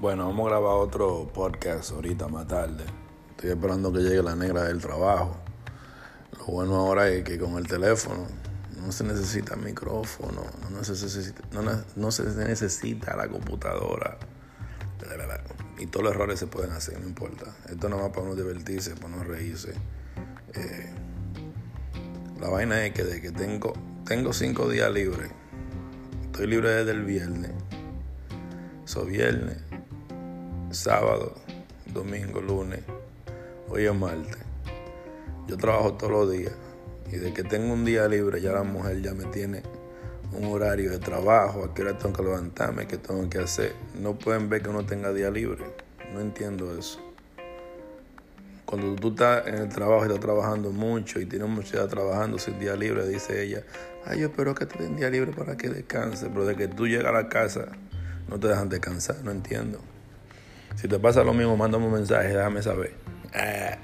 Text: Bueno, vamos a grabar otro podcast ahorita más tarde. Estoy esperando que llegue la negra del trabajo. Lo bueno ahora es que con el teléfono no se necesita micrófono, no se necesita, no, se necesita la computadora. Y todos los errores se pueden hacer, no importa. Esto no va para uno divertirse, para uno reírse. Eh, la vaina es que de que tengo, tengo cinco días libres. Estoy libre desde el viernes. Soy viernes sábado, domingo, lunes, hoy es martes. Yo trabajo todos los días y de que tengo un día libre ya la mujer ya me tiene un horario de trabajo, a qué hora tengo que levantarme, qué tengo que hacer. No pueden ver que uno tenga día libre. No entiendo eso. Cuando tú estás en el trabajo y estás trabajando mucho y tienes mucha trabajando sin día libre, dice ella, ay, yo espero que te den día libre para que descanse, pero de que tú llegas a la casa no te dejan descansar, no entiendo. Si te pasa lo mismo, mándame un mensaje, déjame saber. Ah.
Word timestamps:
Bueno, 0.00 0.24
vamos 0.28 0.46
a 0.46 0.48
grabar 0.48 0.76
otro 0.76 1.30
podcast 1.30 1.90
ahorita 1.90 2.26
más 2.26 2.46
tarde. 2.46 2.84
Estoy 3.32 3.50
esperando 3.50 3.92
que 3.92 3.98
llegue 3.98 4.22
la 4.22 4.34
negra 4.34 4.64
del 4.64 4.80
trabajo. 4.80 5.36
Lo 6.38 6.46
bueno 6.46 6.76
ahora 6.76 7.10
es 7.10 7.22
que 7.22 7.38
con 7.38 7.58
el 7.58 7.66
teléfono 7.66 8.26
no 8.80 8.92
se 8.92 9.04
necesita 9.04 9.56
micrófono, 9.56 10.42
no 10.70 10.84
se 10.84 10.92
necesita, 10.92 11.42
no, 11.96 12.10
se 12.10 12.22
necesita 12.22 13.14
la 13.14 13.28
computadora. 13.28 14.16
Y 15.78 15.84
todos 15.84 16.04
los 16.04 16.14
errores 16.14 16.38
se 16.38 16.46
pueden 16.46 16.70
hacer, 16.70 16.98
no 16.98 17.06
importa. 17.06 17.54
Esto 17.68 17.90
no 17.90 17.98
va 17.98 18.10
para 18.10 18.22
uno 18.22 18.34
divertirse, 18.34 18.94
para 18.94 19.08
uno 19.08 19.24
reírse. 19.24 19.74
Eh, 20.54 20.94
la 22.40 22.48
vaina 22.48 22.86
es 22.86 22.94
que 22.94 23.04
de 23.04 23.20
que 23.20 23.32
tengo, 23.32 23.74
tengo 24.06 24.32
cinco 24.32 24.66
días 24.66 24.90
libres. 24.90 25.30
Estoy 26.24 26.46
libre 26.46 26.70
desde 26.70 26.92
el 26.92 27.04
viernes. 27.04 27.50
Soy 28.86 29.10
viernes 29.10 29.69
sábado, 30.70 31.34
domingo, 31.92 32.40
lunes, 32.40 32.80
hoy 33.68 33.86
es 33.86 33.94
martes. 33.94 34.38
Yo 35.48 35.56
trabajo 35.56 35.94
todos 35.94 36.12
los 36.12 36.30
días 36.30 36.52
y 37.10 37.16
de 37.16 37.32
que 37.32 37.42
tengo 37.42 37.72
un 37.72 37.84
día 37.84 38.06
libre 38.06 38.40
ya 38.40 38.52
la 38.52 38.62
mujer 38.62 39.02
ya 39.02 39.12
me 39.12 39.24
tiene 39.26 39.62
un 40.32 40.44
horario 40.44 40.90
de 40.90 40.98
trabajo, 40.98 41.64
a 41.64 41.74
qué 41.74 41.82
hora 41.82 41.98
tengo 41.98 42.14
que 42.14 42.22
levantarme, 42.22 42.86
qué 42.86 42.98
tengo 42.98 43.28
que 43.28 43.38
hacer. 43.38 43.74
No 44.00 44.16
pueden 44.16 44.48
ver 44.48 44.62
que 44.62 44.68
uno 44.68 44.86
tenga 44.86 45.12
día 45.12 45.28
libre. 45.28 45.64
No 46.14 46.20
entiendo 46.20 46.76
eso. 46.78 47.00
Cuando 48.64 48.94
tú 48.94 49.08
estás 49.08 49.48
en 49.48 49.56
el 49.56 49.68
trabajo 49.68 50.04
y 50.04 50.06
estás 50.06 50.20
trabajando 50.20 50.70
mucho 50.70 51.18
y 51.18 51.26
tienes 51.26 51.48
mucha 51.48 51.88
trabajando 51.88 52.38
sin 52.38 52.60
día 52.60 52.76
libre, 52.76 53.08
dice 53.08 53.42
ella, 53.42 53.64
ay, 54.06 54.20
yo 54.20 54.28
espero 54.28 54.54
que 54.54 54.66
te 54.66 54.80
den 54.80 54.96
día 54.96 55.10
libre 55.10 55.32
para 55.32 55.56
que 55.56 55.68
descanse, 55.68 56.28
pero 56.28 56.46
de 56.46 56.54
que 56.54 56.68
tú 56.68 56.86
llegas 56.86 57.06
a 57.06 57.12
la 57.12 57.28
casa 57.28 57.66
no 58.28 58.38
te 58.38 58.46
dejan 58.46 58.68
descansar, 58.68 59.24
no 59.24 59.32
entiendo. 59.32 59.80
Si 60.76 60.88
te 60.88 60.98
pasa 60.98 61.22
lo 61.24 61.34
mismo, 61.34 61.56
mándame 61.56 61.86
un 61.86 61.92
mensaje, 61.92 62.28
déjame 62.28 62.62
saber. 62.62 62.94
Ah. 63.34 63.76